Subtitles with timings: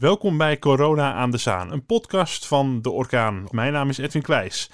[0.00, 3.46] Welkom bij Corona aan de Zaan, een podcast van De Orkaan.
[3.50, 4.70] Mijn naam is Edwin Kleijs.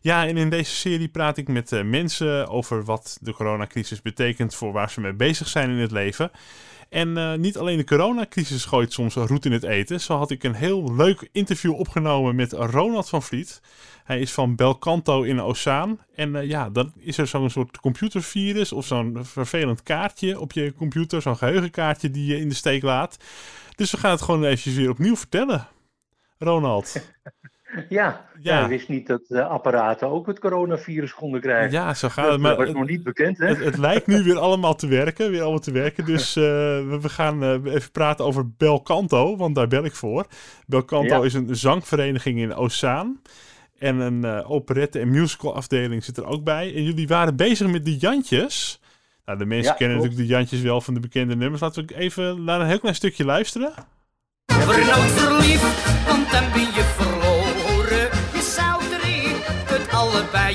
[0.00, 4.54] Ja, en in deze serie praat ik met uh, mensen over wat de coronacrisis betekent
[4.54, 6.30] voor waar ze mee bezig zijn in het leven.
[6.90, 10.00] En uh, niet alleen de coronacrisis gooit soms roet in het eten.
[10.00, 13.60] Zo had ik een heel leuk interview opgenomen met Ronald van Vliet.
[14.04, 15.98] Hij is van Belcanto in Ozaan.
[16.14, 20.74] En uh, ja, dan is er zo'n soort computervirus of zo'n vervelend kaartje op je
[20.74, 21.22] computer.
[21.22, 23.16] Zo'n geheugenkaartje die je in de steek laat.
[23.74, 25.68] Dus we gaan het gewoon eventjes weer opnieuw vertellen.
[26.38, 26.92] Ronald.
[27.98, 28.68] Ja, ja.
[28.68, 31.72] wist niet dat de apparaten ook het coronavirus konden krijgen.
[31.72, 32.40] Ja, zo gaat het.
[32.40, 33.46] Maar dat was nog niet bekend, hè?
[33.46, 36.04] Het, het, lijkt nu weer allemaal te werken, weer allemaal te werken.
[36.04, 40.26] Dus uh, we, gaan uh, even praten over Belcanto, want daar bel ik voor.
[40.66, 41.24] Belcanto ja.
[41.24, 43.20] is een zangvereniging in Ozaan.
[43.78, 46.74] En een uh, operette- en musical afdeling zit er ook bij.
[46.74, 48.80] En jullie waren bezig met de Jantjes.
[49.24, 50.10] Nou, de mensen ja, kennen klopt.
[50.10, 51.62] natuurlijk de Jantjes wel van de bekende nummers.
[51.62, 53.72] Laten we even naar een heel klein stukje luisteren.
[54.64, 57.19] Word nooit verliefd, want dan ben je.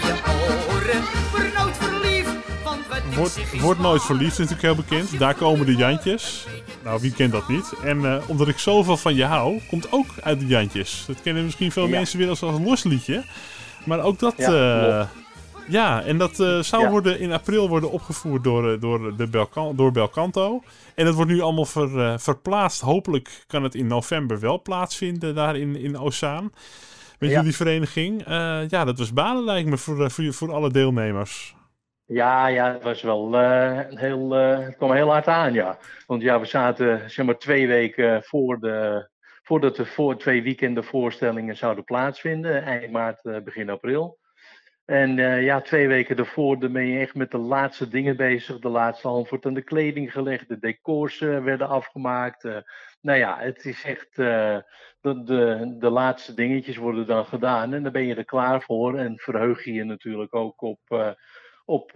[0.01, 1.03] Allebei je oren.
[1.31, 5.19] Word nooit verliefd, want wat Word, word nooit verliefd is natuurlijk heel bekend.
[5.19, 6.47] Daar komen de Jantjes.
[6.83, 7.73] Nou, wie kent dat niet?
[7.83, 11.03] En uh, omdat ik zoveel van je hou, komt ook uit de Jantjes.
[11.07, 11.89] Dat kennen misschien veel ja.
[11.89, 13.23] mensen weer als een losliedje.
[13.85, 14.33] Maar ook dat...
[14.37, 15.07] Ja, uh,
[15.67, 16.89] ja en dat uh, zou ja.
[16.89, 20.63] worden in april worden opgevoerd door, door, de Belcan door Belcanto.
[20.95, 22.81] En het wordt nu allemaal ver, verplaatst.
[22.81, 26.52] Hopelijk kan het in november wel plaatsvinden daar in, in Ozaan.
[27.19, 27.35] Met ja.
[27.35, 28.23] jullie vereniging.
[28.69, 31.55] ja, dat was banen lijkt me voor, voor, voor alle deelnemers.
[32.08, 35.77] Ja, ja, het was wel uh, heel, uh, het kwam heel hard aan, ja.
[36.08, 39.09] Want ja, we zaten zeg maar twee weken voor de,
[39.43, 44.17] voordat de voor, twee weekenden voorstellingen zouden plaatsvinden, eind maart, uh, begin april.
[44.86, 48.59] En ja, twee weken daarvoor dan ben je echt met de laatste dingen bezig.
[48.59, 52.44] De laatste hand wordt aan de kleding gelegd, de decors werden afgemaakt.
[53.02, 54.64] nou ja, het is echt, de,
[55.02, 58.97] de, de laatste dingetjes worden dan gedaan en dan ben je er klaar voor.
[58.97, 61.16] En verheug je je natuurlijk ook op
[61.66, 61.92] op,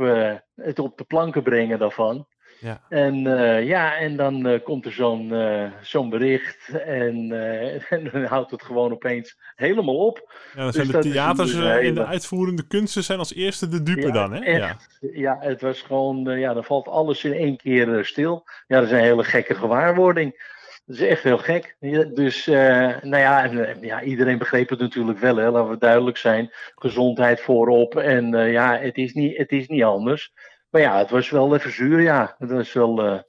[0.56, 2.28] het op de planken brengen daarvan.
[2.60, 2.82] Ja.
[2.90, 5.34] En uh, ja, en dan uh, komt er zo'n
[5.82, 7.32] zo'n bericht en,
[7.90, 10.34] en, dan houdt het gewoon opeens helemaal op.
[10.56, 14.08] Ja, dan zijn dus de theaters in de uitvoerende kunsten zijn als eerste de dupe
[14.08, 14.40] ja, dan, hè?
[14.40, 14.98] Echt.
[15.00, 15.10] Ja.
[15.14, 18.44] ja, het was gewoon, ja, dan valt alles in één keer stil.
[18.68, 20.58] Ja, dat is een hele gekke gewaarwording.
[20.90, 21.76] Dat is echt heel gek.
[22.14, 22.56] Dus, uh,
[23.02, 26.52] nou ja, en, ja, iedereen begreep het natuurlijk wel, hè, laten we duidelijk zijn.
[26.76, 30.34] Gezondheid voorop en uh, ja, het is, niet, het is niet anders.
[30.70, 32.36] Maar ja, het was wel even zuur, ja.
[32.38, 33.20] Het was wel uh,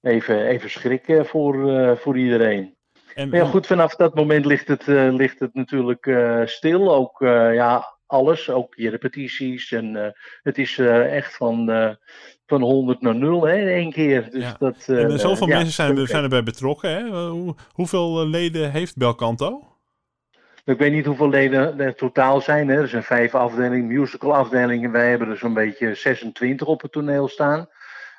[0.00, 2.74] even, even schrik voor, voor iedereen.
[3.14, 6.10] En, maar ja, goed, vanaf dat moment ligt het, ligt het natuurlijk
[6.44, 6.94] stil.
[6.94, 7.18] Ook,
[7.52, 9.72] ja, alles, ook je repetities.
[9.72, 11.70] En het is echt van
[12.46, 14.30] van 100 naar 0 hè, in één keer.
[14.30, 14.56] Dus ja.
[14.58, 16.90] dat, en zoveel ja, mensen zijn, zijn erbij betrokken.
[16.90, 17.28] Hè?
[17.28, 19.75] Hoe, hoeveel leden heeft Belcanto?
[20.66, 22.68] Ik weet niet hoeveel leden er totaal zijn.
[22.68, 22.80] Hè.
[22.80, 24.90] Er zijn vijf afdelingen, musical afdelingen.
[24.90, 27.68] Wij hebben er zo'n beetje 26 op het toneel staan.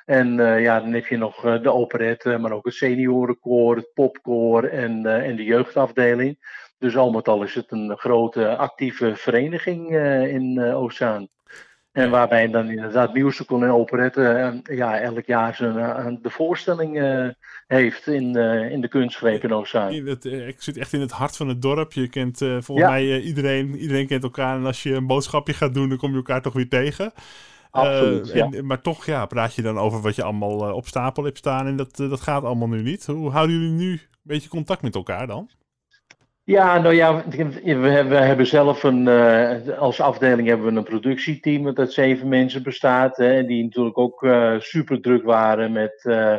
[0.04, 3.92] En uh, ja, dan heb je nog uh, de operette, maar ook het seniorenkoor, het
[3.94, 6.38] popkoor en, uh, en de jeugdafdeling.
[6.78, 9.96] Dus al met al is het een grote actieve vereniging
[10.28, 11.28] in Ozaan.
[11.98, 17.28] En waarbij dan inderdaad musical en operette ja, elk jaar zijn, de voorstelling uh,
[17.66, 19.92] heeft in, uh, in de kunstgreep in Ozaan.
[20.22, 21.92] ik zit echt in het hart van het dorp.
[21.92, 22.90] Je kent uh, volgens ja.
[22.90, 24.56] mij iedereen, iedereen kent elkaar.
[24.56, 27.12] En als je een boodschapje gaat doen, dan kom je elkaar toch weer tegen.
[27.70, 28.62] Absoluut, en, ja.
[28.62, 31.66] Maar toch ja, praat je dan over wat je allemaal op stapel hebt staan.
[31.66, 33.06] En dat, dat gaat allemaal nu niet.
[33.06, 35.50] Hoe houden jullie nu een beetje contact met elkaar dan?
[36.48, 37.24] Ja, nou ja,
[37.62, 43.16] we hebben zelf een, uh, als afdeling hebben we een productieteam dat zeven mensen bestaat.
[43.16, 46.36] Hè, die natuurlijk ook uh, super druk waren met uh,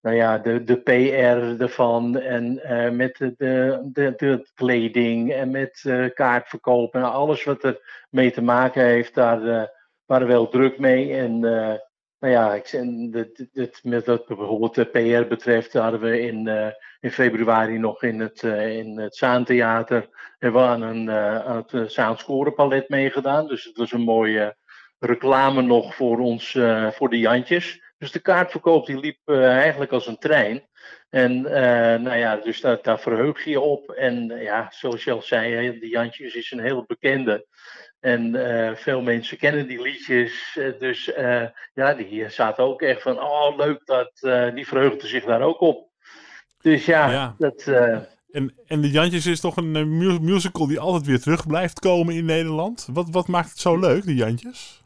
[0.00, 2.60] nou ja, de, de PR ervan en
[2.96, 5.82] met de, de, de, de, kleding en met
[6.14, 9.14] kaartverkoop en alles wat er mee te maken heeft.
[9.14, 9.40] Daar
[10.06, 11.14] waren we wel druk mee.
[11.14, 11.40] En
[12.22, 12.70] nou ja, ik,
[13.12, 16.66] dit, dit, met wat bijvoorbeeld de PR betreft, hadden we in, uh,
[17.00, 20.08] in februari nog in het, uh, in het Zaantheater
[20.38, 23.46] hebben we aan, een, uh, aan het Zaanscorepalet meegedaan.
[23.46, 24.56] Dus het was een mooie
[24.98, 26.58] reclame nog voor ons,
[26.90, 27.82] voor de Jantjes.
[27.98, 30.68] Dus de kaartverkoop die liep eigenlijk als een trein.
[31.10, 31.42] En
[32.02, 33.90] nou ja, dus daar, daar verheug je je op.
[33.90, 37.46] En ja, zoals je al zei, de Jantjes is een heel bekende.
[38.02, 40.56] En uh, veel mensen kennen die liedjes.
[40.58, 41.44] Uh, dus uh,
[41.74, 44.10] ja, die zaten ook echt van, oh leuk, dat,
[44.54, 45.88] die verheugden zich daar ook op.
[46.60, 47.34] Dus ja, ja.
[47.38, 47.66] dat...
[48.30, 52.14] En, en de Jantjes is toch een mu musical die altijd weer terug blijft komen
[52.14, 52.88] in Nederland.
[52.92, 54.82] Wat, wat maakt het zo leuk, de Jantjes?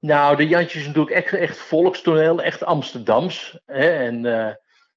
[0.00, 3.58] Nou, de Jantjes is natuurlijk echt, echt volkstoneel, echt Amsterdams.
[3.66, 3.90] Hè?
[3.90, 4.24] En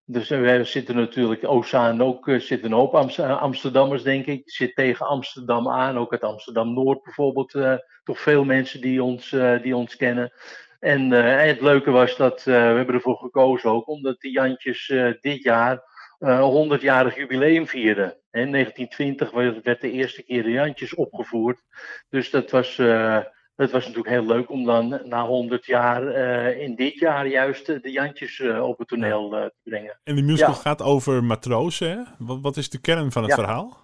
[0.05, 4.41] Dus we zitten natuurlijk, Ozaan ook, uh, zitten een hoop Amsterdammers, denk ik.
[4.45, 7.51] Zit tegen Amsterdam aan, ook uit Amsterdam-Noord bijvoorbeeld.
[8.03, 10.31] Toch veel mensen die ons, die ons kennen.
[10.79, 15.83] En het leuke was dat we hebben ervoor gekozen ook, omdat de Jantjes dit jaar
[16.19, 18.17] een 100-jarig jubileum vierden.
[18.31, 19.31] In 1920
[19.63, 21.59] werd de eerste keer de Jantjes opgevoerd.
[22.09, 22.77] Dus dat was
[23.61, 27.65] het was natuurlijk heel leuk om dan na 100 jaar uh, in dit jaar juist
[27.65, 29.99] de Jantjes uh, op het toneel uh, te brengen.
[30.03, 30.59] En de musical ja.
[30.59, 31.97] gaat over matrozen, hè?
[32.17, 33.37] Wat, wat, is de kern van het ja.
[33.37, 33.77] verhaal?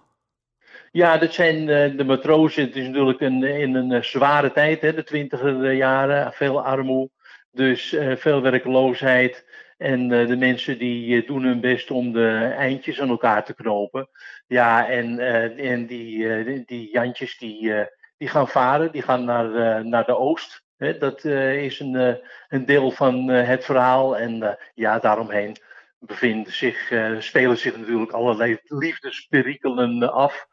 [0.92, 1.66] Ja, dat zijn
[1.96, 2.62] de matrozen.
[2.62, 6.32] Het is natuurlijk een, in een zware tijd, hè, de twintiger jaren.
[6.32, 7.10] Veel armoede,
[7.50, 9.46] dus veel werkloosheid.
[9.76, 14.08] En de mensen die doen hun best om de eindjes aan elkaar te knopen.
[14.46, 15.18] Ja, en,
[15.58, 20.16] en die, die, die Jantjes die die gaan varen, die gaan naar, uh, naar de
[20.16, 20.66] oost.
[20.98, 22.14] Dat uh, is een, uh,
[22.48, 24.16] een deel van het verhaal.
[24.16, 25.56] En ja, daaromheen
[25.98, 30.46] bevinden zich, spelen zich natuurlijk allerlei liefdesperikelen af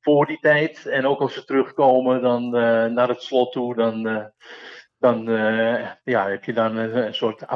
[0.00, 0.86] voor die tijd.
[0.86, 2.50] En ook als ze terugkomen dan,
[2.94, 4.30] naar het slot toe, dan
[4.98, 7.46] dan uh, ja, heb je dan een, een soort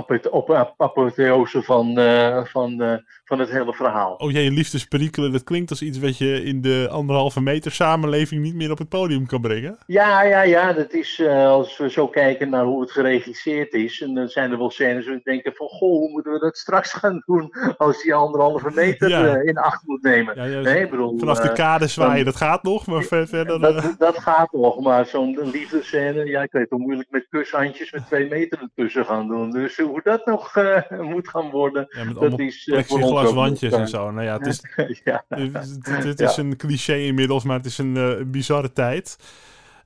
[0.76, 2.94] apotheose van, uh, van, uh,
[3.24, 4.14] van het hele verhaal.
[4.14, 8.54] Oh jee, liefdesperikelen, dat klinkt als iets wat je in de anderhalve meter samenleving niet
[8.54, 9.78] meer op het podium kan brengen.
[9.86, 14.00] Ja, ja, ja, dat is als we zo kijken naar hoe het geregisseerd is.
[14.00, 16.56] En dan zijn er wel scènes waar we denken van, goh, hoe moeten we dat
[16.56, 19.36] straks gaan doen als die anderhalve meter ja.
[19.36, 20.36] in acht moet nemen.
[20.36, 23.60] Ja, ja, nee, bedoel, vanaf de kade zwaaien, dat gaat nog, maar verder...
[23.60, 28.06] Dat, dat gaat nog, maar zo'n liefdescène, ja, ik weet hoe moeilijk met kushandjes met
[28.06, 29.50] twee meter ertussen gaan doen.
[29.50, 33.32] Dus hoe dat nog uh, moet gaan worden, ja, met dat is uh, voor ons
[33.32, 34.10] wandjes en zo.
[34.10, 34.62] Nou ja, het is,
[35.04, 35.24] ja.
[36.02, 39.16] dit is een cliché inmiddels, maar het is een uh, bizarre tijd.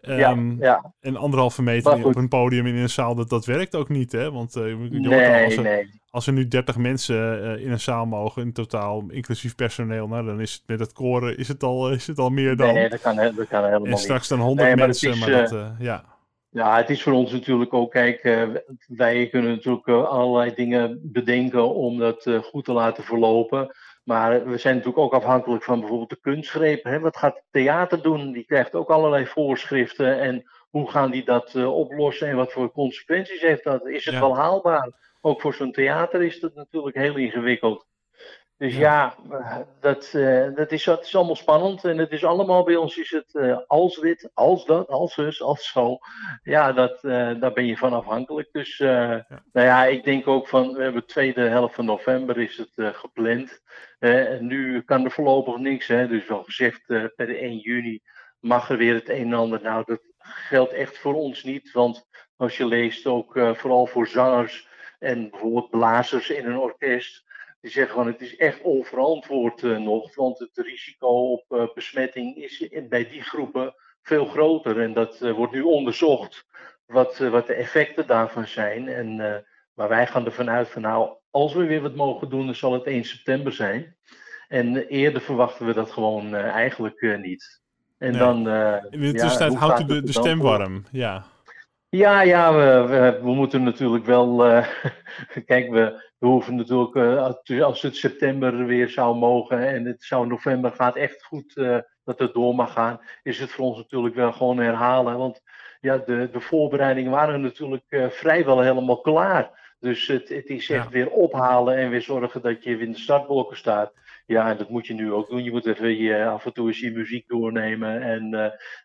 [0.09, 0.93] Um, ja.
[1.01, 4.33] En anderhalve meter op een podium in een zaal, dat, dat werkt ook niet, hè?
[4.33, 6.01] Want nee, als, er, nee.
[6.11, 10.41] als er nu 30 mensen in een zaal mogen, in totaal, inclusief personeel, nou, dan
[10.41, 12.75] is het met het koren is het al, is het al meer dan.
[12.75, 15.31] Nee, dat kan, dat kan helemaal En straks dan 100 nee, maar mensen, is, maar
[15.31, 16.05] dat, ja.
[16.57, 18.49] Ja, het is voor ons natuurlijk ook, kijk, uh,
[18.87, 23.77] wij kunnen natuurlijk uh, allerlei dingen bedenken om dat uh, goed te laten verlopen.
[24.05, 26.85] Maar we zijn natuurlijk ook afhankelijk van bijvoorbeeld de kunstgreep.
[26.85, 27.01] Hè?
[27.01, 28.33] Wat gaat het theater doen?
[28.33, 30.21] Die krijgt ook allerlei voorschriften.
[30.21, 33.87] En hoe gaan die dat oplossen en wat voor consequenties heeft dat?
[33.87, 34.21] Is het Ja.
[34.21, 34.93] wel haalbaar?
[35.21, 37.87] Ook voor zo'n theater is dat natuurlijk heel ingewikkeld.
[38.59, 39.15] Dus ja,
[39.81, 41.85] dat, eh, dat, is, dat is allemaal spannend.
[41.85, 45.43] En het is allemaal bij ons is het eh, als dit, als dat, als zus,
[45.43, 45.99] als zo.
[46.43, 48.49] Ja, dat, eh, daar ben je van afhankelijk.
[48.53, 49.23] Dus nou
[49.53, 53.63] ja, ik denk ook van, we hebben de tweede helft van november is het gepland.
[53.99, 55.87] En nu kan er voorlopig niks.
[55.87, 56.09] Hè?
[56.09, 58.01] Dus wel gezegd, per de 1 juni
[58.41, 59.63] mag er weer het een en ander.
[59.63, 61.73] Nou, dat geldt echt voor ons niet.
[61.73, 62.07] Want
[62.37, 64.69] als je leest ook vooral voor zangers
[64.99, 67.26] en bijvoorbeeld blazers in een orkest.
[67.67, 72.37] Die zeggen van het is echt onverantwoord uh, nog, want het risico op uh, besmetting
[72.37, 74.81] is bij die groepen veel groter.
[74.81, 76.47] En dat uh, wordt nu onderzocht
[76.87, 78.89] wat, wat de effecten daarvan zijn.
[78.89, 79.17] En,
[79.75, 82.73] maar wij gaan ervan uit van nou, als we weer wat mogen doen, dan zal
[82.73, 83.97] het 1 september zijn.
[84.49, 87.61] En eerder verwachten we dat gewoon eigenlijk niet.
[87.99, 88.19] En Nee.
[88.19, 88.39] dan.
[88.91, 90.85] In de tussentijd houdt u de, de stem warm.
[90.91, 91.25] Ja.
[91.89, 94.45] Ja, ja, we, we, we moeten natuurlijk wel.
[94.47, 94.67] eh,
[95.47, 96.95] kijk, we, we hoeven natuurlijk.
[96.95, 101.79] eh, als- het september weer zou mogen en het zou november gaat echt goed eh,
[102.05, 105.19] dat het door mag gaan, is het voor ons natuurlijk wel gewoon herhalen.
[105.19, 105.41] Want
[105.81, 109.75] ja, de, de voorbereidingen waren natuurlijk vrijwel helemaal klaar.
[109.79, 110.91] Dus het, het is echt Ja.
[110.91, 113.93] weer ophalen en weer zorgen dat je weer in de startblokken staat.
[114.27, 115.45] Ja, en dat moet je nu ook doen.
[115.45, 118.31] Je moet even je, af en toe eens je muziek doornemen en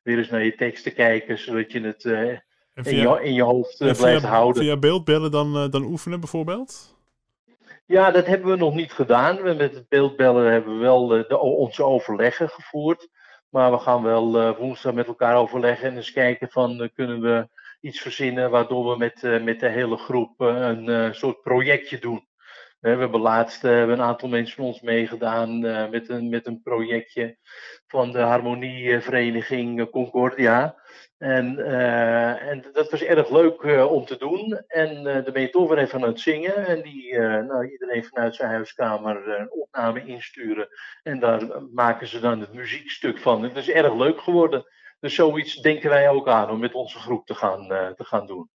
[0.03, 2.03] weer eens naar je teksten kijken, zodat je het
[2.73, 4.63] in, je, in je hoofd eh, blijft via, houden.
[4.63, 6.99] via beeldbellen dan, eh, dan oefenen bijvoorbeeld?
[7.85, 9.41] Ja, dat hebben we nog niet gedaan.
[9.41, 13.09] We, met het beeldbellen hebben we wel eh, de, onze overleggen gevoerd.
[13.49, 17.47] Maar we gaan wel woensdag met elkaar overleggen en eens kijken van kunnen we
[17.81, 22.27] iets verzinnen waardoor we met, met de hele groep een soort projectje doen.
[22.81, 26.61] We hebben laatst eh, een aantal mensen van ons meegedaan eh, met, een, met een
[26.61, 27.37] projectje
[27.87, 30.75] van de harmonievereniging Concordia.
[31.17, 34.63] En, eh, en dat was erg leuk om te doen.
[34.67, 36.67] En eh, de mentor even aan het zingen.
[36.67, 40.67] En die, nou, iedereen vanuit zijn huiskamer een opname insturen.
[41.03, 43.43] En daar maken ze dan het muziekstuk van.
[43.43, 44.65] Het is erg leuk geworden.
[44.99, 48.49] Dus zoiets denken wij ook aan om met onze groep te gaan, te gaan doen.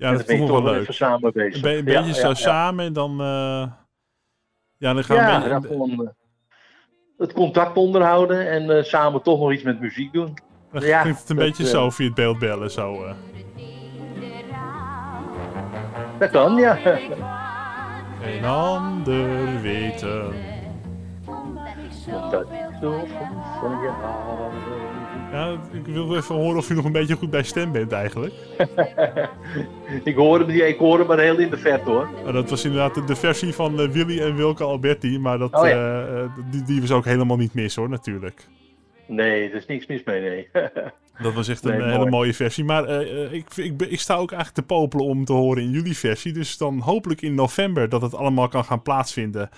[0.00, 0.80] Ja, dat vond ik wel leuk.
[0.80, 1.54] even samen bezig.
[1.54, 2.34] Een, be- een Ja, beetje ja, zo ja.
[2.34, 3.10] samen en dan...
[3.20, 3.66] eh,
[4.76, 5.48] ja, dan gaan we...
[5.48, 6.08] Ja, gewoon eh,
[7.18, 10.34] het contact onderhouden en eh, samen toch nog iets met muziek doen.
[10.72, 12.70] dan ja, het een dat, beetje zo via het beeldbellen.
[12.70, 13.12] Zo, eh.
[16.18, 16.78] Dat kan, ja.
[18.22, 20.32] een ander weten.
[21.90, 23.04] Ik zo
[23.60, 24.52] van je hou.
[25.32, 28.34] Ja, ik wil even horen of u nog een beetje goed bij stem bent eigenlijk.
[30.04, 32.08] Ik hoor hem, niet- ik hoor hem maar heel in de verte hoor.
[32.32, 35.70] Dat was inderdaad de, versie van eh, Willy en Wilke Alberti, maar dat, Oh ja.
[35.72, 38.46] eh, eh, die, die was ook helemaal niet mis hoor, natuurlijk.
[39.06, 40.48] Nee, er is niks mis mee, nee.
[41.22, 42.10] Dat was echt een Nee, hele mooi.
[42.10, 42.64] mooie versie.
[42.64, 42.88] Maar
[43.32, 46.32] ik, ik, ik sta ook eigenlijk te popelen om te horen in jullie versie.
[46.32, 49.48] Dus dan hopelijk in november dat het allemaal kan gaan plaatsvinden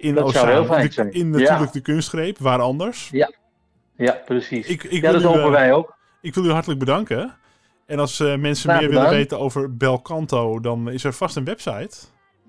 [0.00, 1.08] in Dat fijn De-.
[1.10, 1.68] In natuurlijk Ja.
[1.72, 3.10] de kunstgreep, waar anders.
[3.96, 4.66] Ja, precies.
[4.66, 5.96] Ik, ik, ja, dat hopen eh, wij ook.
[6.20, 7.34] ik wil u hartelijk bedanken.
[7.86, 11.96] En als eh, mensen meer willen weten over Belcanto, dan is er vast een website.